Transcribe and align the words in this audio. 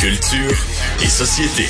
Culture 0.00 0.56
et 1.02 1.08
société. 1.08 1.66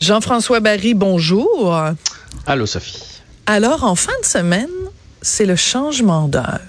Jean-François 0.00 0.60
Barry, 0.60 0.94
bonjour. 0.94 1.78
Allô, 2.46 2.64
Sophie. 2.64 3.02
Alors, 3.44 3.84
en 3.84 3.94
fin 3.94 4.14
de 4.22 4.26
semaine, 4.26 4.70
c'est 5.20 5.44
le 5.44 5.56
changement 5.56 6.26
d'heure. 6.26 6.60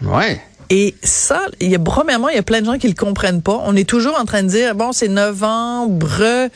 Ouais. 0.00 0.40
Et 0.70 0.94
ça, 1.02 1.42
il 1.60 1.70
y 1.70 1.74
a, 1.74 1.78
premièrement, 1.78 2.30
il 2.30 2.36
y 2.36 2.38
a 2.38 2.42
plein 2.42 2.62
de 2.62 2.66
gens 2.66 2.78
qui 2.78 2.88
le 2.88 2.94
comprennent 2.94 3.42
pas. 3.42 3.60
On 3.66 3.76
est 3.76 3.86
toujours 3.86 4.18
en 4.18 4.24
train 4.24 4.44
de 4.44 4.48
dire, 4.48 4.74
bon, 4.74 4.92
c'est 4.92 5.08
novembre, 5.08 6.48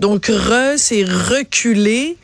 donc 0.00 0.26
re, 0.26 0.76
c'est 0.76 1.02
reculé. 1.02 2.18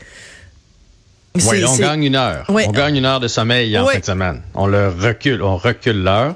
Oui, 1.34 1.64
on 1.64 1.76
gagne 1.76 2.04
une 2.04 2.16
heure. 2.16 2.44
On 2.48 2.70
gagne 2.72 2.96
une 2.96 3.06
heure 3.06 3.20
de 3.20 3.28
sommeil 3.28 3.76
en 3.78 3.86
fin 3.86 3.98
de 3.98 4.04
semaine. 4.04 4.42
On 4.54 4.66
le 4.66 4.88
recule, 4.88 5.42
on 5.42 5.56
recule 5.56 6.02
l'heure. 6.02 6.34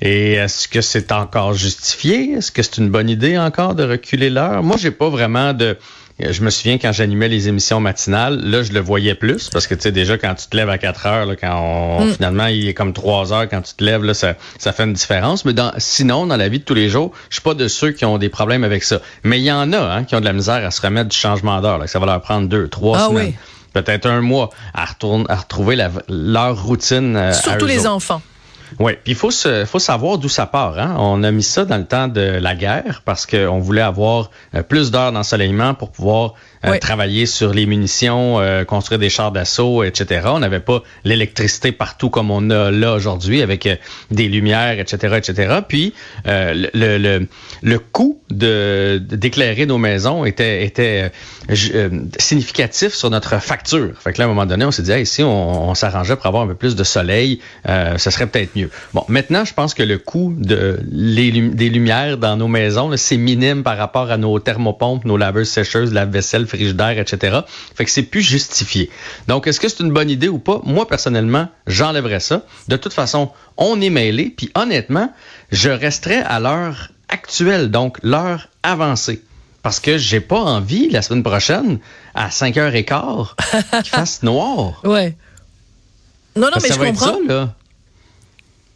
Et 0.00 0.32
est-ce 0.32 0.66
que 0.66 0.80
c'est 0.80 1.12
encore 1.12 1.54
justifié? 1.54 2.32
Est-ce 2.32 2.50
que 2.50 2.62
c'est 2.62 2.78
une 2.78 2.90
bonne 2.90 3.08
idée 3.08 3.38
encore 3.38 3.76
de 3.76 3.84
reculer 3.84 4.30
l'heure? 4.30 4.62
Moi, 4.64 4.76
j'ai 4.76 4.90
pas 4.90 5.08
vraiment 5.08 5.52
de. 5.52 5.76
Je 6.18 6.42
me 6.42 6.50
souviens 6.50 6.78
quand 6.78 6.92
j'animais 6.92 7.28
les 7.28 7.48
émissions 7.48 7.80
matinales, 7.80 8.38
là, 8.44 8.62
je 8.62 8.72
le 8.72 8.80
voyais 8.80 9.14
plus 9.14 9.48
parce 9.48 9.66
que 9.66 9.74
tu 9.74 9.82
sais, 9.82 9.92
déjà, 9.92 10.18
quand 10.18 10.34
tu 10.34 10.46
te 10.46 10.56
lèves 10.56 10.68
à 10.68 10.76
4 10.78 11.06
heures, 11.06 11.26
là, 11.26 11.36
quand 11.36 11.58
on, 12.00 12.04
Mm. 12.04 12.12
finalement, 12.14 12.46
il 12.46 12.68
est 12.68 12.74
comme 12.74 12.92
3 12.92 13.32
heures 13.32 13.48
quand 13.48 13.62
tu 13.62 13.74
te 13.74 13.82
lèves, 13.82 14.02
là, 14.04 14.12
ça, 14.12 14.34
ça 14.58 14.72
fait 14.72 14.84
une 14.84 14.92
différence. 14.92 15.44
Mais 15.44 15.52
dans, 15.52 15.72
sinon, 15.78 16.26
dans 16.26 16.36
la 16.36 16.48
vie 16.48 16.58
de 16.58 16.64
tous 16.64 16.74
les 16.74 16.88
jours, 16.90 17.12
je 17.30 17.36
suis 17.36 17.42
pas 17.42 17.54
de 17.54 17.66
ceux 17.66 17.92
qui 17.92 18.04
ont 18.04 18.18
des 18.18 18.28
problèmes 18.28 18.62
avec 18.64 18.82
ça. 18.82 19.00
Mais 19.24 19.38
il 19.40 19.44
y 19.44 19.50
en 19.52 19.72
a, 19.72 19.78
hein, 19.78 20.04
qui 20.04 20.14
ont 20.14 20.20
de 20.20 20.24
la 20.26 20.32
misère 20.34 20.64
à 20.66 20.70
se 20.70 20.82
remettre 20.82 21.08
du 21.08 21.16
changement 21.16 21.60
d'heure, 21.60 21.78
là, 21.78 21.86
que 21.86 21.90
ça 21.90 21.98
va 21.98 22.06
leur 22.06 22.20
prendre 22.20 22.46
deux, 22.48 22.68
trois 22.68 22.98
Ah 23.00 23.08
semaines. 23.08 23.26
oui. 23.28 23.34
Peut-être 23.72 24.06
un 24.06 24.20
mois 24.20 24.50
à, 24.74 24.82
à 24.84 25.34
retrouver 25.36 25.76
la- 25.76 25.90
leur 26.08 26.62
routine. 26.62 27.16
euh, 27.16 27.32
Surtout 27.32 27.66
les 27.66 27.80
autres. 27.80 27.90
enfants. 27.92 28.22
Oui, 28.78 28.92
puis 29.04 29.12
il 29.12 29.14
faut, 29.14 29.30
se, 29.30 29.66
faut 29.66 29.78
savoir 29.78 30.16
d'où 30.16 30.30
ça 30.30 30.46
part. 30.46 30.78
Hein? 30.78 30.94
On 30.98 31.22
a 31.24 31.30
mis 31.30 31.42
ça 31.42 31.66
dans 31.66 31.76
le 31.76 31.84
temps 31.84 32.08
de 32.08 32.20
la 32.22 32.54
guerre 32.54 33.02
parce 33.04 33.26
qu'on 33.26 33.58
voulait 33.58 33.82
avoir 33.82 34.30
euh, 34.54 34.62
plus 34.62 34.90
d'heures 34.90 35.12
d'ensoleillement 35.12 35.74
pour 35.74 35.90
pouvoir 35.92 36.32
Oui. 36.64 36.78
travailler 36.78 37.26
sur 37.26 37.52
les 37.52 37.66
munitions, 37.66 38.38
euh, 38.40 38.64
construire 38.64 38.98
des 38.98 39.08
chars 39.08 39.32
d'assaut, 39.32 39.82
etc. 39.82 40.26
On 40.26 40.38
n'avait 40.38 40.60
pas 40.60 40.82
l'électricité 41.04 41.72
partout 41.72 42.08
comme 42.08 42.30
on 42.30 42.50
a 42.50 42.70
là 42.70 42.94
aujourd'hui 42.94 43.42
avec 43.42 43.66
euh, 43.66 43.76
des 44.10 44.28
lumières, 44.28 44.78
etc., 44.78 45.16
etc. 45.16 45.60
Puis 45.66 45.92
euh, 46.26 46.68
le, 46.72 46.98
le, 46.98 47.26
le, 47.62 47.78
coût 47.78 48.20
de 48.30 48.98
d'éclairer 48.98 49.66
nos 49.66 49.78
maisons 49.78 50.24
était, 50.24 50.64
était 50.64 51.10
euh, 51.50 51.54
euh, 51.74 51.90
significatif 52.18 52.94
sur 52.94 53.10
notre 53.10 53.40
facture. 53.40 53.90
Fait 53.98 54.12
que 54.12 54.18
là, 54.18 54.24
à 54.24 54.28
un 54.28 54.30
moment 54.30 54.46
donné, 54.46 54.64
on 54.64 54.70
s'est 54.70 54.82
dit, 54.82 54.92
hey, 54.92 55.06
si 55.06 55.22
on, 55.22 55.70
on 55.70 55.74
s'arrangeait 55.74 56.16
pour 56.16 56.26
avoir 56.26 56.44
un 56.44 56.46
peu 56.46 56.54
plus 56.54 56.76
de 56.76 56.84
soleil, 56.84 57.40
euh, 57.68 57.98
ce 57.98 58.10
serait 58.10 58.26
peut-être 58.26 58.54
mieux. 58.56 58.70
Bon, 58.94 59.04
maintenant, 59.08 59.44
je 59.44 59.52
pense 59.52 59.74
que 59.74 59.82
le 59.82 59.98
coût 59.98 60.34
de 60.36 60.80
les, 60.90 61.30
des 61.32 61.68
lumières 61.68 62.18
dans 62.18 62.36
nos 62.36 62.48
maisons, 62.48 62.90
c'est 62.96 63.16
minime 63.16 63.62
par 63.62 63.76
rapport 63.76 64.10
à 64.10 64.16
nos 64.16 64.38
thermopompes, 64.38 65.04
nos 65.04 65.16
laveuses 65.16 65.48
sécheuses, 65.48 65.92
lave-vaisselle, 65.92 66.46
frigidaire, 66.56 66.98
etc. 66.98 67.40
Fait 67.74 67.84
que 67.84 67.90
c'est 67.90 68.02
plus 68.02 68.22
justifié. 68.22 68.90
Donc, 69.28 69.46
est-ce 69.46 69.60
que 69.60 69.68
c'est 69.68 69.80
une 69.80 69.92
bonne 69.92 70.10
idée 70.10 70.28
ou 70.28 70.38
pas? 70.38 70.60
Moi, 70.64 70.86
personnellement, 70.86 71.48
j'enlèverais 71.66 72.20
ça. 72.20 72.42
De 72.68 72.76
toute 72.76 72.92
façon, 72.92 73.30
on 73.56 73.80
est 73.80 73.90
mêlé, 73.90 74.32
puis 74.36 74.50
honnêtement, 74.54 75.12
je 75.50 75.70
resterais 75.70 76.22
à 76.22 76.40
l'heure 76.40 76.90
actuelle, 77.08 77.70
donc 77.70 77.98
l'heure 78.02 78.48
avancée. 78.62 79.22
Parce 79.62 79.78
que 79.80 79.96
j'ai 79.96 80.20
pas 80.20 80.40
envie, 80.40 80.88
la 80.90 81.02
semaine 81.02 81.22
prochaine, 81.22 81.78
à 82.14 82.28
5h15, 82.30 83.28
qu'il 83.82 83.90
fasse 83.90 84.22
noir. 84.22 84.80
Ouais. 84.84 85.16
Non, 86.34 86.46
non, 86.46 86.50
Parce 86.52 86.64
mais 86.64 86.74
je 86.74 86.80
être 86.80 86.98
comprends. 86.98 87.06
ça, 87.06 87.34
là. 87.34 87.54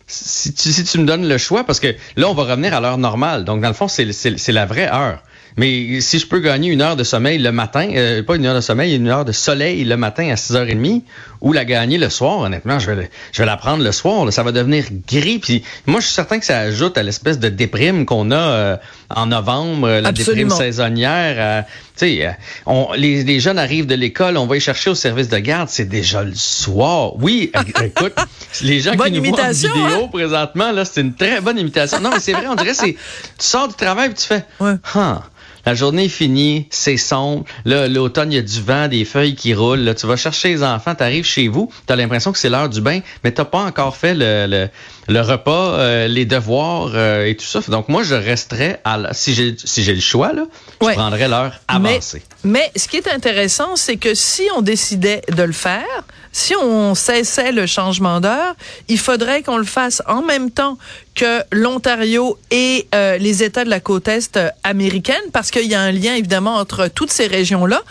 Si 0.08 0.54
tu, 0.54 0.70
si 0.70 0.84
tu 0.84 0.98
me 0.98 1.04
donnes 1.04 1.26
le 1.26 1.38
choix, 1.38 1.64
parce 1.64 1.80
que 1.80 1.88
là, 2.14 2.28
on 2.28 2.34
va 2.34 2.44
revenir 2.44 2.72
à 2.74 2.80
l'heure 2.80 2.98
normale. 2.98 3.44
Donc, 3.44 3.60
dans 3.60 3.68
le 3.68 3.74
fond, 3.74 3.88
c'est 3.88 4.04
la 4.52 4.66
vraie 4.66 4.88
heure. 4.88 5.22
Mais 5.56 6.00
si 6.02 6.18
je 6.18 6.26
peux 6.26 6.40
gagner 6.40 6.68
une 6.70 6.82
heure 6.82 6.96
de 6.96 7.04
sommeil 7.04 7.38
le 7.38 7.50
matin, 7.50 7.88
euh, 7.94 8.22
pas 8.22 8.36
une 8.36 8.44
heure 8.44 8.54
de 8.54 8.60
sommeil, 8.60 8.94
une 8.94 9.08
heure 9.08 9.24
de 9.24 9.32
soleil 9.32 9.84
le 9.84 9.96
matin 9.96 10.28
à 10.30 10.34
6h30, 10.34 11.02
ou 11.40 11.52
la 11.52 11.64
gagner 11.64 11.96
le 11.96 12.10
soir, 12.10 12.40
honnêtement, 12.40 12.78
je 12.78 12.90
vais, 12.90 13.10
je 13.32 13.40
vais 13.42 13.46
la 13.46 13.56
prendre 13.56 13.82
le 13.82 13.92
soir. 13.92 14.24
là. 14.26 14.30
ça 14.32 14.42
va 14.42 14.52
devenir 14.52 14.84
gris. 15.08 15.38
Puis 15.38 15.62
moi, 15.86 16.00
je 16.00 16.06
suis 16.06 16.14
certain 16.14 16.38
que 16.38 16.44
ça 16.44 16.58
ajoute 16.58 16.98
à 16.98 17.02
l'espèce 17.02 17.38
de 17.38 17.48
déprime 17.48 18.04
qu'on 18.04 18.30
a 18.32 18.36
euh, 18.36 18.76
en 19.08 19.26
novembre, 19.26 19.88
la 19.88 20.08
Absolument. 20.08 20.48
déprime 20.48 20.50
saisonnière. 20.50 21.36
euh, 21.38 21.62
tu 21.98 22.06
sais, 22.06 22.26
euh, 22.26 22.30
on- 22.66 22.88
les, 22.94 23.24
les 23.24 23.40
jeunes 23.40 23.58
arrivent 23.58 23.86
de 23.86 23.94
l'école, 23.94 24.36
on 24.36 24.46
va 24.46 24.54
les 24.54 24.60
chercher 24.60 24.90
au 24.90 24.94
service 24.94 25.28
de 25.30 25.38
garde, 25.38 25.70
c'est 25.70 25.88
déjà 25.88 26.22
le 26.22 26.34
soir. 26.34 27.16
Oui, 27.16 27.50
écoute, 27.82 28.14
les 28.62 28.80
gens 28.80 28.94
Bonne 28.94 29.06
qui 29.06 29.12
nous 29.20 29.24
voient 29.24 29.40
en 29.40 29.50
imitation, 29.50 29.72
vidéo 29.72 30.04
hein? 30.04 30.08
présentement, 30.12 30.72
là, 30.72 30.84
c'est 30.84 31.00
une 31.00 31.14
très 31.14 31.40
bonne 31.40 31.58
imitation. 31.58 31.98
Non, 32.00 32.10
mais 32.10 32.20
c'est 32.20 32.32
vrai, 32.32 32.46
on 32.48 32.54
dirait 32.56 32.74
c'est 32.74 32.92
tu 32.92 32.98
sors 33.38 33.68
du 33.68 33.74
travail 33.74 34.10
et 34.10 34.14
tu 34.14 34.26
fais 34.26 34.44
Ouais. 34.60 34.74
Huh, 34.94 35.20
la 35.66 35.74
journée 35.74 36.04
est 36.04 36.08
finie, 36.08 36.66
c'est 36.70 36.96
sombre. 36.96 37.44
Là, 37.64 37.88
l'automne, 37.88 38.32
il 38.32 38.36
y 38.36 38.38
a 38.38 38.42
du 38.42 38.62
vent, 38.62 38.86
des 38.88 39.04
feuilles 39.04 39.34
qui 39.34 39.52
roulent. 39.52 39.80
Là, 39.80 39.94
tu 39.94 40.06
vas 40.06 40.16
chercher 40.16 40.48
les 40.50 40.62
enfants, 40.62 40.94
tu 40.94 41.02
arrives 41.02 41.24
chez 41.24 41.48
vous, 41.48 41.70
tu 41.86 41.92
as 41.92 41.96
l'impression 41.96 42.30
que 42.32 42.38
c'est 42.38 42.48
l'heure 42.48 42.68
du 42.68 42.80
bain, 42.80 43.00
mais 43.24 43.34
tu 43.34 43.44
pas 43.44 43.58
encore 43.58 43.96
fait 43.96 44.14
le, 44.14 44.46
le, 44.48 44.68
le 45.12 45.20
repas, 45.20 45.72
euh, 45.78 46.08
les 46.08 46.24
devoirs 46.24 46.92
euh, 46.94 47.26
et 47.26 47.36
tout 47.36 47.44
ça. 47.44 47.60
Donc, 47.68 47.88
moi, 47.88 48.02
je 48.04 48.14
resterais, 48.14 48.80
à 48.84 48.96
la- 48.96 49.12
si 49.12 49.34
j'ai 49.34 49.56
si 49.62 49.82
j'ai 49.82 49.94
le 49.94 50.00
choix, 50.00 50.32
là, 50.32 50.44
je 50.80 50.86
prendrais 50.92 51.28
l'heure 51.28 51.52
Mais, 51.80 51.90
avancée. 51.94 52.22
mais 52.44 52.70
ce 52.76 52.86
qui 52.88 52.96
est 52.98 53.08
intéressant, 53.08 53.74
c'est 53.76 53.96
que 53.96 54.14
si 54.14 54.42
on 54.56 54.62
décidait 54.62 55.22
de 55.34 55.42
le 55.42 55.52
faire, 55.52 55.84
si 56.32 56.54
on 56.54 56.94
cessait 56.94 57.50
le 57.50 57.66
changement 57.66 58.20
d'heure, 58.20 58.54
il 58.88 58.98
faudrait 58.98 59.42
qu'on 59.42 59.56
le 59.56 59.64
fasse 59.64 60.02
en 60.06 60.22
même 60.22 60.50
temps 60.50 60.76
que 61.16 61.42
l'Ontario 61.50 62.38
et 62.50 62.86
euh, 62.94 63.16
les 63.16 63.42
États 63.42 63.64
de 63.64 63.70
la 63.70 63.80
côte 63.80 64.06
est 64.06 64.36
euh, 64.36 64.50
américaine, 64.62 65.22
parce 65.32 65.50
qu'il 65.50 65.66
y 65.66 65.74
a 65.74 65.80
un 65.80 65.90
lien 65.90 66.14
évidemment 66.14 66.56
entre 66.56 66.88
toutes 66.88 67.10
ces 67.10 67.26
régions-là. 67.26 67.82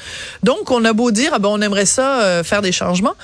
Donc, 0.43 0.71
on 0.71 0.85
a 0.85 0.93
beau 0.93 1.11
dire, 1.11 1.31
ah 1.33 1.39
ben, 1.39 1.49
on 1.49 1.59
aimerait 1.59 1.87
ça 1.87 2.21
euh, 2.21 2.43
faire 2.43 2.61
des 2.61 2.71
changements. 2.71 3.15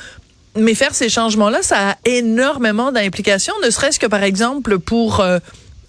Mais 0.58 0.76
faire 0.76 0.94
ces 0.94 1.08
changements-là, 1.08 1.62
ça 1.62 1.92
a 1.92 1.98
énormément 2.04 2.92
d'implications, 2.92 3.54
ne 3.64 3.70
serait-ce 3.70 4.00
que 4.00 4.08
par 4.08 4.24
exemple 4.24 4.80
pour 4.80 5.22
euh, 5.22 5.40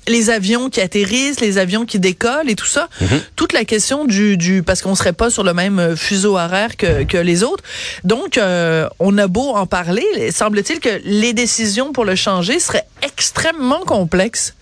les 0.08 0.30
avions 0.30 0.68
qui 0.70 0.80
atterrissent, 0.80 1.40
les 1.40 1.58
avions 1.58 1.84
qui 1.86 1.98
décollent 1.98 2.48
et 2.50 2.54
tout 2.56 2.66
ça. 2.66 2.88
Toute 3.36 3.52
la 3.52 3.64
question 3.64 4.04
du, 4.04 4.36
du 4.36 4.62
parce 4.62 4.82
qu'on 4.82 4.94
serait 4.94 5.12
pas 5.12 5.30
sur 5.30 5.44
le 5.44 5.54
même 5.54 5.78
euh, 5.78 5.96
fuseau 5.96 6.36
horaire 6.38 6.76
que, 6.76 7.04
que 7.04 7.18
les 7.18 7.42
autres. 7.42 7.64
Donc, 8.04 8.38
euh, 8.38 8.88
on 8.98 9.16
a 9.18 9.26
beau 9.26 9.50
en 9.54 9.66
parler, 9.66 10.30
semble-t-il 10.32 10.80
que 10.80 11.00
les 11.04 11.32
décisions 11.32 11.92
pour 11.92 12.04
le 12.04 12.14
changer 12.16 12.58
seraient 12.58 12.86
extrêmement 13.02 13.80
complexes. 13.80 14.54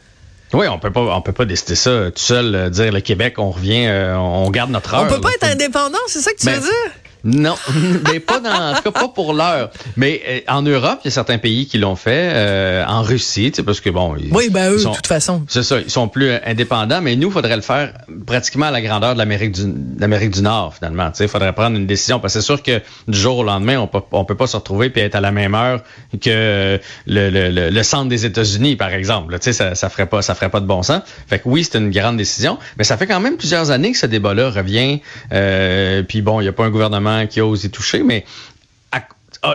Oui, 0.53 0.67
on 0.67 0.81
peut 0.81 0.91
pas, 0.91 1.00
on 1.00 1.23
peut 1.23 1.33
pas 1.33 1.45
décider 1.45 1.77
ça 1.77 2.11
tout 2.11 2.23
seul, 2.23 2.55
euh, 2.55 2.71
dire 2.71 2.91
le 2.93 3.00
Québec, 3.00 3.34
on 3.39 3.50
revient, 3.50 3.87
euh, 3.87 4.17
on 4.17 4.50
garde 4.50 4.71
notre 4.71 4.95
heure. 4.95 5.05
on 5.05 5.06
peut 5.15 5.21
pas 5.21 5.29
là. 5.29 5.34
être 5.37 5.53
indépendant, 5.53 5.99
c'est 6.09 6.19
ça 6.21 6.33
que 6.33 6.39
tu 6.39 6.47
Ben, 6.47 6.56
veux 6.56 6.62
dire? 6.62 6.93
Non, 7.25 7.54
mais 8.12 8.20
pas 8.20 8.41
dans, 8.41 8.50
en 8.72 8.75
tout 8.75 8.82
cas 8.82 8.91
pas 8.92 9.08
pour 9.08 9.34
l'heure. 9.34 9.70
Mais 9.97 10.20
euh, 10.28 10.41
en 10.48 10.62
Europe, 10.62 11.00
il 11.04 11.06
y 11.06 11.08
a 11.08 11.10
certains 11.12 11.38
pays 11.38 11.66
qui 11.66 11.78
l'ont 11.78 11.97
fait. 11.97 12.31
euh, 12.32 12.84
en 12.86 13.03
Russie, 13.03 13.50
tu 13.50 13.56
sais, 13.56 13.62
parce 13.62 13.81
que 13.81 13.91
bon, 13.91 14.16
ils, 14.16 14.32
Oui, 14.32 14.48
ben 14.50 14.70
eux, 14.70 14.75
ils 14.75 14.78
de 14.78 14.82
sont- 14.82 14.92
toute 14.92 15.06
façon. 15.06 15.42
c'est 15.48 15.62
ça, 15.62 15.78
ils 15.81 15.91
sont 15.91 16.08
plus 16.08 16.28
euh, 16.31 16.38
indépendants, 16.47 17.00
mais 17.00 17.16
nous, 17.16 17.28
il 17.28 17.32
faudrait 17.32 17.56
le 17.56 17.62
faire 17.62 17.92
pratiquement 18.26 18.66
à 18.66 18.70
la 18.70 18.81
grandeur 18.81 19.12
de 19.14 19.19
l'Amérique 19.19 19.53
du, 19.53 19.62
l'Amérique 19.98 20.31
du 20.31 20.42
Nord, 20.42 20.75
finalement. 20.75 21.10
Il 21.20 21.28
faudrait 21.28 21.53
prendre 21.53 21.76
une 21.76 21.86
décision, 21.86 22.20
parce 22.20 22.34
que 22.34 22.41
c'est 22.41 22.47
sûr 22.47 22.62
que 22.62 22.81
du 23.08 23.19
jour 23.19 23.38
au 23.38 23.44
lendemain, 23.44 23.78
on 23.78 23.87
peut, 23.87 24.00
on 24.12 24.25
peut 24.25 24.34
pas 24.37 24.47
se 24.47 24.56
retrouver 24.56 24.91
puis 24.91 25.02
être 25.02 25.14
à 25.14 25.20
la 25.20 25.31
même 25.32 25.54
heure 25.54 25.82
que 26.22 26.78
le, 27.06 27.31
le, 27.31 27.48
le, 27.50 27.70
le 27.70 27.82
centre 27.82 28.08
des 28.08 28.25
États-Unis, 28.26 28.76
par 28.76 28.92
exemple. 28.92 29.34
Tu 29.34 29.44
sais, 29.44 29.52
ça, 29.52 29.75
ça 29.75 29.88
ferait 29.88 30.06
pas, 30.06 30.22
ça 30.22 30.34
ferait 30.34 30.50
pas 30.50 30.60
de 30.60 30.66
bon 30.66 30.82
sens. 30.82 31.02
Fait 31.28 31.38
que 31.38 31.44
oui, 31.47 31.64
c'est 31.64 31.78
une 31.78 31.91
grande 31.91 32.16
décision, 32.16 32.58
mais 32.78 32.84
ça 32.84 32.97
fait 32.97 33.06
quand 33.06 33.20
même 33.20 33.37
plusieurs 33.37 33.70
années 33.70 33.92
que 33.92 33.98
ce 33.98 34.06
débat-là 34.06 34.50
revient. 34.50 35.00
Euh, 35.32 36.02
puis 36.02 36.22
bon, 36.22 36.41
il 36.41 36.44
n'y 36.44 36.48
a 36.48 36.52
pas 36.52 36.64
un 36.64 36.70
gouvernement 36.70 37.09
qui 37.26 37.41
ose 37.41 37.65
y 37.65 37.71
toucher, 37.71 38.03
mais 38.03 38.25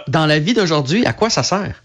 dans 0.07 0.25
la 0.25 0.39
vie 0.39 0.53
d'aujourd'hui, 0.53 1.05
à 1.05 1.13
quoi 1.13 1.29
ça 1.29 1.43
sert? 1.43 1.83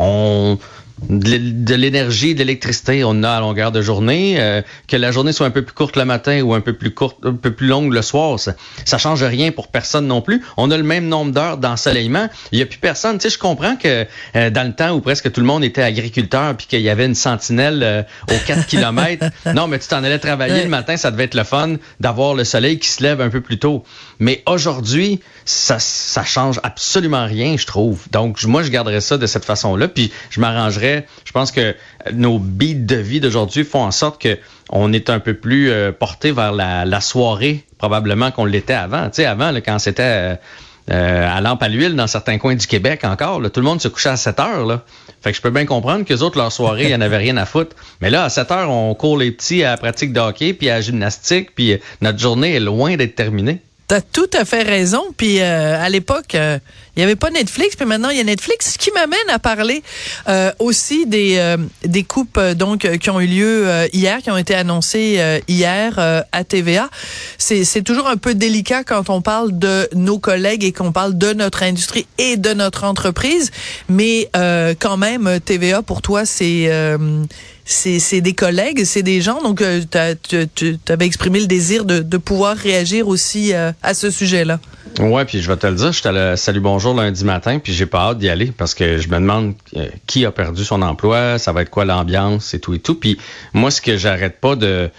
on 0.00 0.58
de 1.08 1.28
l'é- 1.30 1.38
de 1.38 1.74
l'énergie, 1.74 2.34
de 2.34 2.40
l'électricité, 2.40 3.02
on 3.04 3.22
a 3.22 3.30
à 3.30 3.40
longueur 3.40 3.72
de 3.72 3.80
journée. 3.82 4.36
euh, 4.38 4.62
que 4.88 4.96
la 4.96 5.12
journée 5.12 5.32
soit 5.32 5.46
un 5.46 5.50
peu 5.50 5.62
plus 5.62 5.72
courte 5.74 5.96
le 5.96 6.04
matin 6.04 6.40
ou 6.42 6.54
un 6.54 6.60
peu 6.60 6.72
plus 6.72 6.92
courte, 6.92 7.16
un 7.24 7.32
peu 7.34 7.52
plus 7.52 7.66
longue 7.66 7.92
le 7.92 8.02
soir, 8.02 8.38
ça, 8.38 8.54
ça 8.84 8.98
change 8.98 9.22
rien 9.22 9.50
pour 9.52 9.68
personne 9.68 10.06
non 10.06 10.20
plus. 10.20 10.42
On 10.56 10.70
a 10.70 10.76
le 10.76 10.82
même 10.82 11.06
nombre 11.08 11.32
d'heures 11.32 11.56
d'ensoleillement. 11.58 12.28
Il 12.52 12.58
y 12.58 12.62
a 12.62 12.66
plus 12.66 12.78
personne. 12.78 13.18
Tu 13.18 13.22
sais, 13.28 13.34
je 13.34 13.38
comprends 13.38 13.76
que 13.76 14.06
euh, 14.36 14.50
dans 14.50 14.66
le 14.66 14.72
temps 14.74 14.90
où 14.90 15.00
presque 15.00 15.30
tout 15.32 15.40
le 15.40 15.46
monde 15.46 15.64
était 15.64 15.82
agriculteur 15.82 16.56
puis 16.56 16.66
qu'il 16.66 16.80
y 16.80 16.88
avait 16.90 17.06
une 17.06 17.14
sentinelle 17.14 17.82
euh, 17.82 18.02
aux 18.30 18.46
4 18.46 18.66
kilomètres, 18.66 19.26
non, 19.54 19.66
mais 19.68 19.78
tu 19.78 19.88
t'en 19.88 20.02
allais 20.04 20.18
travailler 20.18 20.54
Ouais. 20.54 20.64
le 20.64 20.68
matin, 20.70 20.96
ça 20.96 21.10
devait 21.10 21.24
être 21.24 21.34
le 21.34 21.44
fun 21.44 21.76
d'avoir 22.00 22.34
le 22.34 22.42
soleil 22.44 22.78
qui 22.78 22.88
se 22.88 23.02
lève 23.02 23.20
un 23.20 23.30
peu 23.30 23.40
plus 23.40 23.58
tôt. 23.58 23.84
Mais 24.18 24.42
aujourd'hui, 24.46 25.20
ça, 25.44 25.78
ça 25.78 26.24
change 26.24 26.58
absolument 26.62 27.24
rien, 27.24 27.56
je 27.56 27.66
trouve. 27.66 28.06
Donc, 28.10 28.42
moi, 28.44 28.62
je 28.64 28.70
garderais 28.70 29.00
ça 29.00 29.16
de 29.16 29.26
cette 29.26 29.44
façon-là, 29.44 29.86
puis 29.88 30.10
je 30.30 30.40
m'arrangerais. 30.40 30.89
Je 31.24 31.32
pense 31.32 31.52
que 31.52 31.74
nos 32.12 32.38
beats 32.38 32.74
de 32.74 32.96
vie 32.96 33.20
d'aujourd'hui 33.20 33.64
font 33.64 33.82
en 33.82 33.90
sorte 33.90 34.20
que 34.20 34.38
on 34.70 34.92
est 34.92 35.10
un 35.10 35.18
peu 35.18 35.34
plus 35.34 35.70
euh, 35.70 35.92
porté 35.92 36.32
vers 36.32 36.52
la, 36.52 37.00
soirée, 37.00 37.64
probablement 37.78 38.30
qu'on 38.30 38.44
l'était 38.44 38.74
avant. 38.74 39.06
Tu 39.06 39.16
sais, 39.16 39.24
avant, 39.26 39.52
quand 39.54 39.78
c'était 39.78 40.02
euh, 40.02 40.34
euh, 40.92 41.28
à 41.28 41.40
lampe 41.40 41.62
à 41.62 41.68
l'huile 41.68 41.96
dans 41.96 42.06
certains 42.06 42.38
coins 42.38 42.54
du 42.54 42.66
Québec 42.66 43.00
encore, 43.04 43.40
tout 43.50 43.60
le 43.60 43.66
monde 43.66 43.80
se 43.80 43.88
couchait 43.88 44.10
à 44.10 44.16
7 44.16 44.40
heures. 44.40 44.82
Fait 45.22 45.32
que 45.32 45.36
je 45.36 45.42
peux 45.42 45.50
bien 45.50 45.66
comprendre 45.66 46.04
que 46.04 46.12
les 46.12 46.22
autres, 46.22 46.38
leur 46.38 46.52
soirée, 46.52 46.90
il 46.90 46.96
n'y 46.96 47.04
avait 47.04 47.16
rien 47.16 47.36
à 47.36 47.46
foutre. 47.46 47.76
Mais 48.00 48.10
là, 48.10 48.24
à 48.24 48.28
7 48.30 48.50
heures, 48.52 48.70
on 48.70 48.94
court 48.94 49.18
les 49.18 49.32
petits 49.32 49.64
à 49.64 49.72
la 49.72 49.76
pratique 49.76 50.12
de 50.12 50.20
hockey, 50.20 50.54
puis 50.54 50.70
à 50.70 50.80
gymnastique, 50.80 51.54
puis 51.54 51.78
notre 52.00 52.18
journée 52.18 52.54
est 52.54 52.60
loin 52.60 52.96
d'être 52.96 53.16
terminée. 53.16 53.60
T'as 53.88 54.00
tout 54.00 54.30
à 54.38 54.44
fait 54.44 54.62
raison. 54.62 55.02
Puis 55.16 55.40
à 55.40 55.88
l'époque, 55.88 56.36
il 57.00 57.04
n'y 57.06 57.10
avait 57.10 57.16
pas 57.16 57.30
Netflix, 57.30 57.76
puis 57.76 57.86
maintenant 57.86 58.10
il 58.10 58.18
y 58.18 58.20
a 58.20 58.24
Netflix, 58.24 58.72
ce 58.74 58.78
qui 58.78 58.90
m'amène 58.92 59.18
à 59.28 59.38
parler 59.38 59.82
euh, 60.28 60.52
aussi 60.58 61.06
des 61.06 61.56
des 61.84 62.02
coupes 62.04 62.38
donc 62.38 62.86
qui 62.98 63.10
ont 63.10 63.20
eu 63.20 63.26
lieu 63.26 63.66
hier, 63.92 64.18
qui 64.22 64.30
ont 64.30 64.36
été 64.36 64.54
annoncées 64.54 65.40
hier 65.48 65.98
à 66.32 66.44
TVA. 66.44 66.90
C'est 67.38 67.64
c'est 67.64 67.82
toujours 67.82 68.08
un 68.08 68.16
peu 68.16 68.34
délicat 68.34 68.84
quand 68.84 69.08
on 69.08 69.22
parle 69.22 69.58
de 69.58 69.88
nos 69.94 70.18
collègues 70.18 70.64
et 70.64 70.72
qu'on 70.72 70.92
parle 70.92 71.16
de 71.16 71.32
notre 71.32 71.62
industrie 71.62 72.06
et 72.18 72.36
de 72.36 72.52
notre 72.52 72.84
entreprise, 72.84 73.50
mais 73.88 74.28
quand 74.34 74.96
même 74.98 75.40
TVA 75.44 75.82
pour 75.82 76.02
toi 76.02 76.26
c'est 76.26 76.68
c'est 77.70 78.20
des 78.20 78.34
collègues, 78.34 78.84
c'est 78.84 79.02
des 79.02 79.20
gens. 79.20 79.42
Donc, 79.42 79.62
euh, 79.62 79.80
tu 80.54 80.78
avais 80.88 81.06
exprimé 81.06 81.40
le 81.40 81.46
désir 81.46 81.84
de, 81.84 82.00
de 82.00 82.16
pouvoir 82.16 82.56
réagir 82.56 83.08
aussi 83.08 83.52
euh, 83.52 83.72
à 83.82 83.94
ce 83.94 84.10
sujet-là. 84.10 84.60
Ouais, 84.98 85.24
puis 85.24 85.40
je 85.40 85.48
vais 85.50 85.56
te 85.56 85.66
le 85.66 85.74
dire, 85.74 85.92
j'étais 85.92 86.08
à 86.08 86.36
Salut 86.36 86.60
Bonjour 86.60 86.94
lundi 86.94 87.24
matin, 87.24 87.58
puis 87.58 87.72
j'ai 87.72 87.86
pas 87.86 88.10
hâte 88.10 88.18
d'y 88.18 88.28
aller 88.28 88.52
parce 88.56 88.74
que 88.74 88.98
je 88.98 89.08
me 89.08 89.14
demande 89.14 89.54
euh, 89.76 89.88
qui 90.06 90.26
a 90.26 90.32
perdu 90.32 90.64
son 90.64 90.82
emploi, 90.82 91.38
ça 91.38 91.52
va 91.52 91.62
être 91.62 91.70
quoi 91.70 91.84
l'ambiance 91.84 92.54
et 92.54 92.60
tout 92.60 92.74
et 92.74 92.80
tout. 92.80 92.94
Puis 92.94 93.16
moi, 93.52 93.70
ce 93.70 93.80
que 93.80 93.96
j'arrête 93.96 94.40
pas 94.40 94.56
de 94.56 94.90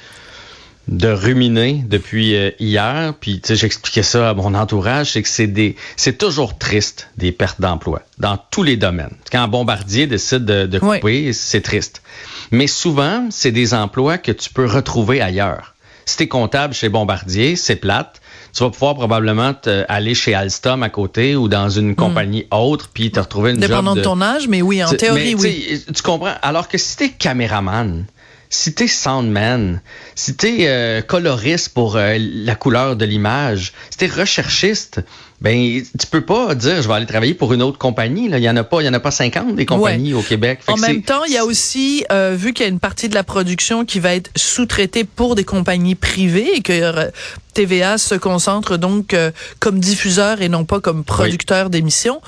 de 0.88 1.08
ruminer 1.10 1.84
depuis 1.88 2.36
hier, 2.60 3.14
puis 3.20 3.40
tu 3.40 3.50
sais 3.50 3.56
j'expliquais 3.56 4.04
ça 4.04 4.32
à 4.32 4.34
mon 4.34 4.56
entourage, 4.56 5.12
c'est 5.12 5.22
que 5.22 5.30
c'est 5.30 5.48
des 5.48 5.76
c'est 5.96 6.18
toujours 6.18 6.58
triste 6.58 7.10
des 7.18 7.32
pertes 7.32 7.62
d'emploi 7.62 8.02
dans 8.18 8.38
tous 8.50 8.64
les 8.64 8.78
domaines. 8.78 9.16
Quand 9.32 9.44
un 9.44 9.48
bombardier 9.48 10.08
décide 10.08 10.44
de, 10.44 10.66
de 10.66 10.80
couper, 10.80 11.34
c'est 11.34 11.62
triste. 11.62 12.02
Mais 12.50 12.68
souvent, 12.68 13.28
c'est 13.30 13.52
des 13.52 13.74
emplois 13.74 14.18
que 14.18 14.32
tu 14.32 14.52
peux 14.52 14.66
retrouver 14.66 15.22
ailleurs. 15.22 15.76
Si 16.06 16.18
tu 16.18 16.24
es 16.24 16.28
comptable 16.28 16.74
chez 16.74 16.90
Bombardier, 16.90 17.56
c'est 17.56 17.76
plate. 17.76 18.21
Tu 18.54 18.64
vas 18.64 18.70
pouvoir 18.70 18.96
probablement 18.96 19.54
aller 19.88 20.14
chez 20.14 20.34
Alstom 20.34 20.84
à 20.84 20.90
côté 20.90 21.36
ou 21.36 21.48
dans 21.48 21.70
une 21.70 21.92
hmm. 21.92 21.96
compagnie 21.96 22.48
autre 22.52 22.90
puis 22.94 23.12
te 23.12 23.20
retrouver 23.20 23.52
une 23.52 23.58
Dépendant 23.58 23.92
job 23.92 23.98
de... 23.98 24.00
de 24.02 24.06
ton 24.06 24.22
âge, 24.22 24.48
mais 24.48 24.62
oui, 24.62 24.84
en 24.84 24.90
théorie, 24.90 25.36
oui. 25.36 25.84
Tu 25.94 26.02
comprends? 26.02 26.34
Alors 26.42 26.68
que 26.68 26.78
si 26.78 26.98
tu 26.98 27.04
es 27.06 27.10
caméraman, 27.10 28.06
si 28.52 28.74
t'es 28.74 28.88
soundman, 28.88 29.82
si 30.14 30.36
t'es 30.36 30.68
euh, 30.68 31.02
coloriste 31.02 31.70
pour 31.70 31.96
euh, 31.96 32.18
la 32.20 32.54
couleur 32.54 32.98
de 32.98 33.06
l'image, 33.06 33.72
si 33.90 33.98
t'es 33.98 34.08
recherchiste, 34.08 35.00
ben 35.40 35.82
tu 35.98 36.08
peux 36.08 36.22
pas 36.22 36.54
dire 36.54 36.82
je 36.82 36.88
vais 36.88 36.94
aller 36.94 37.06
travailler 37.06 37.34
pour 37.34 37.54
une 37.54 37.62
autre 37.62 37.78
compagnie. 37.78 38.28
Là. 38.28 38.38
Il 38.40 38.44
y 38.44 38.50
en 38.50 38.58
a 38.58 38.66
pas, 38.66 38.82
il 38.82 38.86
y 38.86 38.90
en 38.90 38.94
a 38.94 39.00
pas 39.00 39.10
50 39.10 39.56
des 39.56 39.66
compagnies 39.66 40.14
au 40.14 40.22
Québec. 40.22 40.60
en 40.68 40.76
même 40.76 41.02
temps, 41.02 41.24
il 41.24 41.34
y 41.34 41.38
a 41.38 41.46
aussi 41.46 42.04
euh, 42.12 42.36
vu 42.38 42.52
qu'il 42.52 42.66
y 42.66 42.70
a 42.70 42.70
une 42.70 42.82
partie 42.82 43.08
de 43.08 43.16
la 43.16 43.24
production 43.24 43.86
qui 43.86 44.02
va 44.02 44.14
être 44.14 44.30
sous-traitée 44.36 45.06
pour 45.06 45.36
des 45.36 45.46
compagnies 45.46 45.96
privées 45.96 46.58
et 46.58 46.62
que 46.62 46.74
euh, 46.74 47.10
TVA 47.54 47.98
se 47.98 48.16
concentre 48.16 48.78
donc 48.78 49.16
comme 49.60 49.80
diffuseur 49.80 50.42
et 50.42 50.48
non 50.48 50.64
pas 50.64 50.80
comme 50.80 51.04
producteur 51.04 51.70
d'émissions 51.70 52.22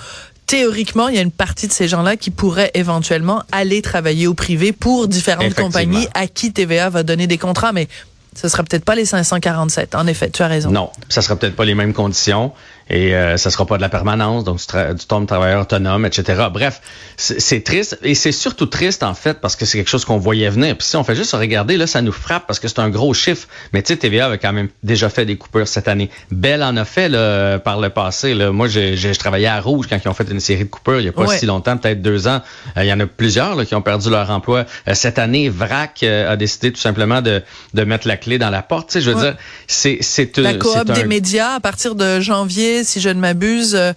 théoriquement, 0.45 1.07
il 1.07 1.15
y 1.15 1.17
a 1.17 1.21
une 1.21 1.31
partie 1.31 1.67
de 1.67 1.73
ces 1.73 1.87
gens-là 1.87 2.17
qui 2.17 2.31
pourraient 2.31 2.71
éventuellement 2.73 3.43
aller 3.51 3.81
travailler 3.81 4.27
au 4.27 4.33
privé 4.33 4.71
pour 4.71 5.07
différentes 5.07 5.53
compagnies 5.53 6.07
à 6.13 6.27
qui 6.27 6.53
TVA 6.53 6.89
va 6.89 7.03
donner 7.03 7.27
des 7.27 7.37
contrats. 7.37 7.73
Mais 7.73 7.87
ce 8.35 8.47
sera 8.47 8.63
peut-être 8.63 8.85
pas 8.85 8.95
les 8.95 9.05
547. 9.05 9.95
En 9.95 10.07
effet, 10.07 10.29
tu 10.29 10.43
as 10.43 10.47
raison. 10.47 10.71
Non, 10.71 10.89
ça 11.09 11.21
sera 11.21 11.35
peut-être 11.35 11.55
pas 11.55 11.65
les 11.65 11.75
mêmes 11.75 11.93
conditions 11.93 12.51
et 12.89 13.15
euh, 13.15 13.38
ça 13.38 13.50
sera 13.50 13.65
pas 13.65 13.77
de 13.77 13.81
la 13.81 13.89
permanence, 13.89 14.44
donc 14.44 14.57
du, 14.57 15.06
temps 15.06 15.21
de 15.21 15.25
travailleur 15.25 15.62
autonome, 15.62 16.06
etc. 16.06 16.47
Bref, 16.51 16.81
c'est 17.18 17.63
triste 17.63 17.97
et 18.03 18.15
c'est 18.15 18.31
surtout 18.31 18.65
triste 18.65 19.03
en 19.03 19.13
fait 19.13 19.39
parce 19.39 19.56
que 19.56 19.65
c'est 19.65 19.77
quelque 19.77 19.89
chose 19.89 20.06
qu'on 20.06 20.18
voyait 20.18 20.50
venir. 20.50 20.77
Puis 20.77 20.88
si 20.88 20.95
on 20.95 21.03
fait 21.03 21.15
juste 21.15 21.33
regarder, 21.33 21.77
là, 21.77 21.88
ça 21.88 22.01
nous 22.01 22.12
frappe 22.12 22.47
parce 22.47 22.59
que 22.59 22.68
c'est 22.68 22.80
un 22.80 22.89
gros 22.89 23.13
chiffre. 23.13 23.47
Mais 23.71 23.81
tu 23.81 23.94
sais, 23.94 23.97
TVA 23.97 24.25
avait 24.25 24.38
quand 24.38 24.53
même 24.53 24.69
déjà 24.83 25.09
fait 25.09 25.25
des 25.25 25.38
coupures 25.38 25.68
cette 25.68 25.88
année. 25.88 26.09
Bell 26.31 26.63
en 26.63 26.75
a 26.77 26.85
fait 26.85 27.09
là, 27.09 27.59
par 27.59 27.80
le 27.80 27.89
passé. 27.89 28.33
Là. 28.33 28.51
Moi, 28.51 28.68
j'ai 28.68 29.15
travaillé 29.15 29.47
à 29.47 29.59
Rouge 29.59 29.88
quand 29.89 29.97
ils 30.03 30.07
ont 30.07 30.13
fait 30.13 30.29
une 30.29 30.39
série 30.39 30.65
de 30.65 30.69
coupures 30.69 31.00
il 31.00 31.06
y 31.06 31.09
a 31.09 31.12
pas 31.12 31.27
si 31.38 31.45
longtemps, 31.45 31.77
peut-être 31.77 32.01
deux 32.01 32.27
ans. 32.27 32.41
Euh, 32.77 32.83
il 32.83 32.88
y 32.88 32.94
en 32.94 33.00
a 33.00 33.06
plusieurs 33.06 33.56
là, 33.56 33.65
qui 33.65 33.75
ont 33.75 33.81
perdu 33.81 34.09
leur 34.09 34.29
emploi. 34.29 34.65
Euh, 34.88 34.94
cette 34.94 35.19
année, 35.19 35.50
VRAC 35.50 36.03
euh, 36.03 36.31
a 36.31 36.36
décidé 36.36 36.71
tout 36.71 36.79
simplement 36.79 37.21
de, 37.21 37.41
de 37.74 37.83
mettre 37.83 38.07
la 38.07 38.18
clé 38.18 38.38
dans 38.38 38.50
la 38.50 38.62
porte. 38.62 38.89
Tu 38.89 38.94
sais, 38.94 39.01
je 39.01 39.12
veux 39.12 39.21
dire, 39.21 39.36
c'est 39.68 39.97
c'est 40.01 40.38
la 40.38 40.56
coop 40.56 40.91
des 40.91 41.06
médias 41.06 41.56
à 41.56 41.59
partir 41.59 41.95
de 41.95 42.19
janvier 42.19 42.72
si 42.83 42.99
je 42.99 43.09
ne 43.09 43.19
m'abuse, 43.19 43.75
euh, 43.75 43.93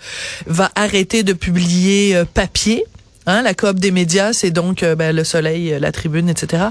va 0.47 0.71
arrêter 0.75 1.23
de 1.23 1.33
publier 1.33 2.15
euh, 2.15 2.25
papier. 2.25 2.85
Hein, 3.29 3.43
la 3.43 3.55
coop 3.55 3.81
des 3.81 3.91
médias, 3.91 4.33
c'est 4.33 4.53
donc 4.53 4.85
euh, 4.85 4.95
ben, 4.95 5.15
le 5.15 5.25
Soleil, 5.25 5.77
la 5.81 5.91
Tribune, 5.91 6.29
etc. 6.29 6.67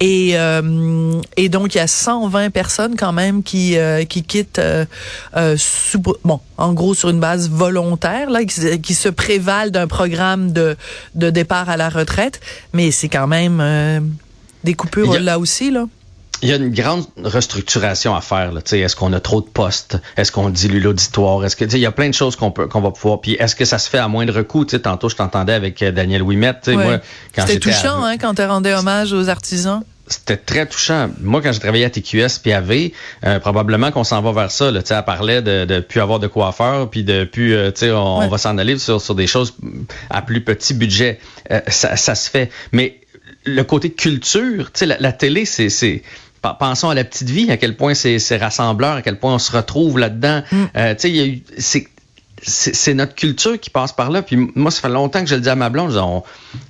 Et, 0.00 0.36
et 1.36 1.48
donc 1.50 1.74
il 1.74 1.78
y 1.78 1.80
a 1.82 1.86
120 1.86 2.48
personnes 2.48 2.96
quand 2.96 3.12
même 3.12 3.42
qui 3.42 3.76
qui 4.08 4.22
quittent, 4.22 4.62
bon, 6.24 6.40
en 6.56 6.72
gros 6.72 6.94
sur 6.94 7.10
une 7.10 7.20
base 7.20 7.50
volontaire 7.50 8.30
là, 8.30 8.42
qui, 8.44 8.94
se 8.94 9.08
prévalent 9.10 9.70
d'un 9.70 9.86
programme 9.86 10.52
de 10.52 10.78
de 11.14 11.28
départ 11.28 11.68
à 11.68 11.76
la 11.76 11.90
retraite, 11.90 12.40
mais 12.72 12.90
c'est 12.90 13.10
quand 13.10 13.26
même 13.26 14.16
des 14.64 14.72
coupures 14.72 15.20
là 15.20 15.38
aussi 15.38 15.70
là. 15.70 15.84
Il 16.42 16.48
y 16.48 16.52
a 16.52 16.56
une 16.56 16.72
grande 16.72 17.04
restructuration 17.22 18.14
à 18.14 18.20
faire. 18.20 18.52
Est-ce 18.56 18.94
qu'on 18.94 19.12
a 19.12 19.20
trop 19.20 19.40
de 19.40 19.46
postes? 19.46 19.98
Est-ce 20.16 20.30
qu'on 20.30 20.50
dilue 20.50 20.80
l'auditoire? 20.80 21.44
Est-ce 21.44 21.56
que 21.56 21.64
il 21.64 21.78
y 21.78 21.86
a 21.86 21.92
plein 21.92 22.08
de 22.08 22.14
choses 22.14 22.36
qu'on 22.36 22.50
peut 22.50 22.66
qu'on 22.66 22.80
va 22.80 22.90
pouvoir. 22.90 23.20
Puis 23.20 23.32
est-ce 23.34 23.56
que 23.56 23.64
ça 23.64 23.78
se 23.78 23.88
fait 23.88 23.98
à 23.98 24.08
moindre 24.08 24.42
coût? 24.42 24.64
T'sais, 24.64 24.80
tantôt, 24.80 25.08
je 25.08 25.16
t'entendais 25.16 25.52
avec 25.52 25.82
euh, 25.82 25.90
Daniel 25.90 26.22
Ouimet. 26.22 26.54
Ouais. 26.68 27.00
C'était 27.36 27.58
touchant 27.58 28.04
hein, 28.04 28.16
quand 28.18 28.34
tu 28.34 28.44
rendais 28.44 28.74
hommage 28.74 29.12
aux 29.12 29.28
artisans. 29.28 29.82
C'était 30.06 30.38
très 30.38 30.66
touchant. 30.66 31.10
Moi, 31.20 31.42
quand 31.42 31.52
j'ai 31.52 31.58
travaillé 31.58 31.84
à 31.84 31.90
TQS 31.90 32.38
PAV, 32.42 32.90
euh, 33.24 33.38
probablement 33.40 33.90
qu'on 33.90 34.04
s'en 34.04 34.22
va 34.22 34.32
vers 34.32 34.50
ça. 34.50 34.70
Là. 34.70 34.80
Elle 34.88 35.04
parlait 35.04 35.42
de, 35.42 35.66
de 35.66 35.80
plus 35.80 36.00
avoir 36.00 36.18
de 36.18 36.26
coiffeur, 36.26 36.88
puis 36.88 37.04
de 37.04 37.24
plus, 37.24 37.54
euh, 37.54 37.70
tu 37.70 37.80
sais, 37.80 37.92
on, 37.92 38.26
va 38.26 38.38
s'en 38.38 38.56
aller 38.56 38.78
sur, 38.78 39.02
sur 39.02 39.14
des 39.14 39.26
choses 39.26 39.54
à 40.08 40.22
plus 40.22 40.42
petit 40.42 40.72
budget. 40.72 41.20
ça, 41.66 41.96
ça 41.96 42.14
se 42.14 42.30
fait. 42.30 42.50
Mais 42.72 43.00
le 43.44 43.62
côté 43.64 43.90
culture, 43.90 44.72
tu 44.72 44.78
sais, 44.80 44.86
la, 44.86 44.96
la, 44.98 45.12
télé, 45.12 45.44
c'est 45.44 46.02
pensons 46.40 46.90
à 46.90 46.94
la 46.94 47.04
petite 47.04 47.30
vie, 47.30 47.50
à 47.50 47.56
quel 47.56 47.76
point 47.76 47.94
c'est 47.94 48.36
rassembleur, 48.36 48.96
à 48.96 49.02
quel 49.02 49.18
point 49.18 49.34
on 49.34 49.38
se 49.38 49.52
retrouve 49.52 49.98
là-dedans. 49.98 50.42
Mm. 50.50 50.64
Euh, 50.76 50.94
tu 50.94 51.42
sais, 51.58 51.88
c'est 52.42 52.94
notre 52.94 53.14
culture 53.14 53.58
qui 53.58 53.70
passe 53.70 53.92
par 53.92 54.10
là. 54.10 54.22
Puis 54.22 54.50
moi, 54.54 54.70
ça 54.70 54.80
fait 54.80 54.88
longtemps 54.88 55.20
que 55.20 55.28
je 55.28 55.34
le 55.34 55.40
dis 55.40 55.48
à 55.48 55.56
ma 55.56 55.68
blonde. 55.70 55.92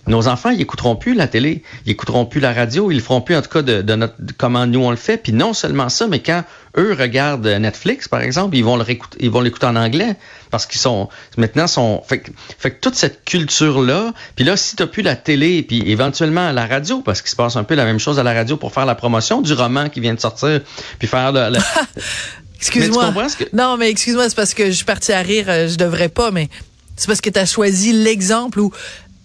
nos 0.06 0.28
enfants, 0.28 0.50
ils 0.50 0.60
écouteront 0.60 0.96
plus 0.96 1.14
la 1.14 1.28
télé, 1.28 1.62
ils 1.86 1.92
écouteront 1.92 2.26
plus 2.26 2.40
la 2.40 2.52
radio, 2.52 2.90
ils 2.90 2.96
le 2.96 3.02
feront 3.02 3.20
plus 3.20 3.36
en 3.36 3.42
tout 3.42 3.50
cas 3.50 3.62
de, 3.62 3.94
notre 3.94 4.14
comment 4.36 4.66
nous 4.66 4.80
on 4.80 4.90
le 4.90 4.96
fait. 4.96 5.16
Puis 5.16 5.32
non 5.32 5.52
seulement 5.52 5.88
ça, 5.88 6.06
mais 6.06 6.20
quand 6.20 6.44
eux 6.76 6.96
regardent 6.98 7.46
Netflix, 7.46 8.08
par 8.08 8.20
exemple, 8.20 8.56
ils 8.56 8.64
vont 8.64 8.76
le 8.76 8.84
ils 9.20 9.30
vont 9.30 9.40
l'écouter 9.40 9.66
en 9.66 9.76
anglais 9.76 10.16
parce 10.50 10.66
qu'ils 10.66 10.80
sont 10.80 11.08
maintenant 11.36 11.66
sont 11.66 12.02
fait, 12.06 12.24
fait 12.58 12.70
que 12.70 12.80
toute 12.80 12.94
cette 12.94 13.24
culture 13.24 13.82
là. 13.82 14.12
Puis 14.36 14.44
là, 14.44 14.56
si 14.56 14.76
t'as 14.76 14.86
plus 14.86 15.02
la 15.02 15.16
télé, 15.16 15.62
puis 15.62 15.82
éventuellement 15.90 16.52
la 16.52 16.66
radio, 16.66 17.00
parce 17.00 17.20
qu'il 17.20 17.30
se 17.30 17.36
passe 17.36 17.56
un 17.56 17.64
peu 17.64 17.74
la 17.74 17.84
même 17.84 17.98
chose 17.98 18.18
à 18.18 18.22
la 18.22 18.32
radio 18.32 18.56
pour 18.56 18.72
faire 18.72 18.86
la 18.86 18.94
promotion 18.94 19.42
du 19.42 19.52
roman 19.52 19.88
qui 19.88 20.00
vient 20.00 20.14
de 20.14 20.20
sortir, 20.20 20.60
puis 20.98 21.08
faire 21.08 21.32
le, 21.32 21.58
Excuse-moi. 22.58 23.12
Non, 23.52 23.76
mais 23.76 23.90
excuse-moi, 23.90 24.28
c'est 24.28 24.34
parce 24.34 24.54
que 24.54 24.66
je 24.66 24.72
suis 24.72 24.84
partie 24.84 25.12
à 25.12 25.20
rire, 25.20 25.46
euh, 25.48 25.68
je 25.68 25.76
devrais 25.76 26.08
pas, 26.08 26.30
mais 26.30 26.48
c'est 26.96 27.06
parce 27.06 27.20
que 27.20 27.30
tu 27.30 27.38
as 27.38 27.46
choisi 27.46 27.92
l'exemple 27.92 28.58
où 28.60 28.72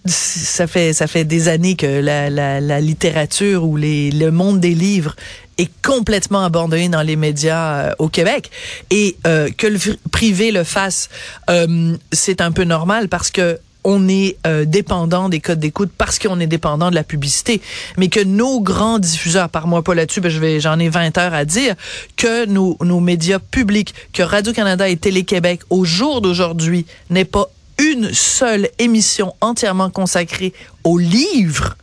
ça 0.06 0.68
fait 0.68 0.92
ça 0.92 1.08
fait 1.08 1.24
des 1.24 1.48
années 1.48 1.76
que 1.76 1.88
la, 1.88 2.30
la, 2.30 2.60
la 2.60 2.82
littérature 2.82 3.64
ou 3.64 3.78
les, 3.78 4.12
le 4.12 4.32
monde 4.32 4.60
des 4.60 4.76
livres 4.76 5.16
est 5.58 5.72
complètement 5.82 6.44
abandonné 6.44 6.90
dans 6.90 7.02
les 7.02 7.16
médias 7.16 7.76
euh, 7.76 7.96
au 8.00 8.10
Québec 8.10 8.50
et 8.90 9.16
euh, 9.28 9.50
que 9.56 9.68
le 9.68 9.80
privé 10.12 10.52
le 10.52 10.64
fasse, 10.64 11.10
euh, 11.50 11.96
c'est 12.12 12.42
un 12.42 12.52
peu 12.52 12.64
normal 12.64 13.08
parce 13.08 13.32
que 13.32 13.60
on 13.84 14.08
est 14.08 14.38
euh, 14.48 14.66
dépendant 14.66 15.30
des 15.30 15.40
codes 15.40 15.60
d'écoute 15.60 15.92
parce 15.98 16.20
qu'on 16.20 16.40
est 16.40 16.48
dépendant 16.48 16.90
de 16.90 16.96
la 16.96 17.04
publicité, 17.04 17.62
mais 17.98 18.10
que 18.10 18.24
nos 18.24 18.62
grands 18.62 19.00
diffuseurs, 19.00 19.50
par 19.50 19.68
moi 19.68 19.84
pas 19.84 19.96
là-dessus, 19.96 20.22
ben 20.22 20.30
je 20.30 20.40
vais, 20.40 20.60
j'en 20.60 20.80
ai 20.80 20.90
20 20.90 21.18
heures 21.18 21.34
à 21.34 21.46
dire, 21.46 21.76
que 22.16 22.46
nos, 22.46 22.78
nos 22.82 23.00
médias 23.00 23.40
publics, 23.40 23.94
que 24.14 24.24
Radio-Canada 24.24 24.88
et 24.90 24.98
Télé-Québec, 24.98 25.62
au 25.70 25.86
jour 25.86 26.22
d'aujourd'hui, 26.22 26.86
n'aient 27.10 27.26
pas 27.26 27.50
une 27.80 28.14
seule 28.14 28.70
émission 28.80 29.34
entièrement 29.42 29.90
consacrée 29.90 30.54
aux 30.84 30.98
livres, 30.98 31.76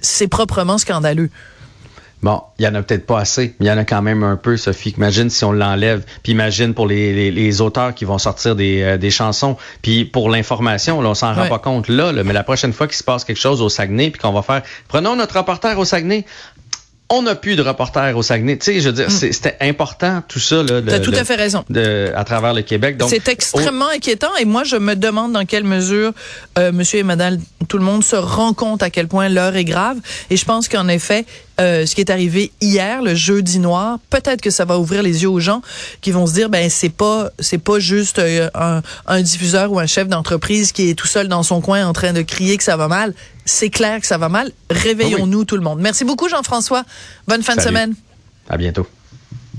c'est 0.00 0.28
proprement 0.28 0.78
scandaleux. 0.78 1.30
Bon, 2.20 2.42
il 2.58 2.64
y 2.64 2.68
en 2.68 2.74
a 2.74 2.82
peut-être 2.82 3.06
pas 3.06 3.20
assez, 3.20 3.54
mais 3.60 3.66
il 3.66 3.68
y 3.68 3.72
en 3.72 3.78
a 3.78 3.84
quand 3.84 4.02
même 4.02 4.24
un 4.24 4.36
peu, 4.36 4.56
Sophie. 4.56 4.92
Imagine 4.96 5.30
si 5.30 5.44
on 5.44 5.52
l'enlève. 5.52 6.02
Puis 6.24 6.32
imagine 6.32 6.74
pour 6.74 6.88
les, 6.88 7.30
les, 7.30 7.60
auteurs 7.60 7.94
qui 7.94 8.04
vont 8.04 8.18
sortir 8.18 8.56
des, 8.56 8.82
euh, 8.82 8.96
des 8.96 9.10
chansons. 9.10 9.56
Puis 9.82 10.04
pour 10.04 10.28
l'information, 10.28 11.00
là, 11.00 11.10
on 11.10 11.14
s'en 11.14 11.32
rend 11.32 11.48
pas 11.48 11.60
compte 11.60 11.88
là, 11.88 12.12
mais 12.24 12.32
la 12.32 12.42
prochaine 12.42 12.72
fois 12.72 12.88
qu'il 12.88 12.96
se 12.96 13.04
passe 13.04 13.24
quelque 13.24 13.40
chose 13.40 13.62
au 13.62 13.68
Saguenay, 13.68 14.10
puis 14.10 14.20
qu'on 14.20 14.32
va 14.32 14.42
faire, 14.42 14.62
prenons 14.88 15.14
notre 15.14 15.36
reporter 15.36 15.78
au 15.78 15.84
Saguenay. 15.84 16.24
On 17.10 17.22
n'a 17.22 17.34
plus 17.34 17.56
de 17.56 17.62
reporters 17.62 18.14
au 18.18 18.22
Saguenay. 18.22 18.58
Tu 18.58 18.66
sais, 18.66 18.80
je 18.80 18.88
veux 18.90 18.94
dire, 18.94 19.06
mm. 19.06 19.32
c'était 19.32 19.56
important 19.62 20.22
tout 20.28 20.40
ça. 20.40 20.62
Tu 20.66 20.74
as 20.74 21.00
tout 21.00 21.14
à 21.14 21.24
fait 21.24 21.36
raison. 21.36 21.64
De, 21.70 22.12
à 22.14 22.22
travers 22.24 22.52
le 22.52 22.60
Québec. 22.60 22.98
C'est 23.08 23.28
extrêmement 23.28 23.88
inquiétant 23.88 24.34
et 24.38 24.44
moi, 24.44 24.64
je 24.64 24.76
me 24.76 24.94
demande 24.94 25.32
dans 25.32 25.46
quelle 25.46 25.64
mesure 25.64 26.12
euh, 26.58 26.70
monsieur 26.70 26.98
et 26.98 27.04
madame, 27.04 27.38
tout 27.68 27.78
le 27.78 27.84
monde 27.84 28.04
se 28.04 28.16
rend 28.16 28.52
compte 28.52 28.82
à 28.82 28.90
quel 28.90 29.08
point 29.08 29.30
l'heure 29.30 29.56
est 29.56 29.64
grave. 29.64 29.96
Et 30.28 30.36
je 30.36 30.44
pense 30.44 30.68
qu'en 30.68 30.88
effet, 30.88 31.24
euh, 31.60 31.86
ce 31.86 31.94
qui 31.94 32.00
est 32.00 32.10
arrivé 32.10 32.52
hier, 32.60 33.02
le 33.02 33.14
jeudi 33.14 33.58
noir, 33.58 33.98
peut-être 34.10 34.40
que 34.40 34.50
ça 34.50 34.64
va 34.64 34.78
ouvrir 34.78 35.02
les 35.02 35.22
yeux 35.22 35.30
aux 35.30 35.40
gens 35.40 35.62
qui 36.00 36.10
vont 36.10 36.26
se 36.26 36.34
dire, 36.34 36.48
ben 36.48 36.70
c'est 36.70 36.88
pas 36.88 37.30
c'est 37.38 37.58
pas 37.58 37.78
juste 37.78 38.18
euh, 38.18 38.48
un, 38.54 38.82
un 39.06 39.22
diffuseur 39.22 39.72
ou 39.72 39.78
un 39.78 39.86
chef 39.86 40.08
d'entreprise 40.08 40.72
qui 40.72 40.90
est 40.90 40.94
tout 40.94 41.06
seul 41.06 41.28
dans 41.28 41.42
son 41.42 41.60
coin 41.60 41.86
en 41.86 41.92
train 41.92 42.12
de 42.12 42.22
crier 42.22 42.56
que 42.56 42.64
ça 42.64 42.76
va 42.76 42.88
mal 42.88 43.14
c'est 43.48 43.70
clair 43.70 44.00
que 44.00 44.06
ça 44.06 44.18
va 44.18 44.28
mal. 44.28 44.52
Réveillons-nous 44.70 45.44
tout 45.44 45.56
le 45.56 45.62
monde. 45.62 45.80
Merci 45.80 46.04
beaucoup, 46.04 46.28
Jean-François. 46.28 46.84
Bonne 47.26 47.42
fin 47.42 47.56
de 47.56 47.60
semaine. 47.62 47.94
À 48.48 48.56
bientôt. 48.56 48.86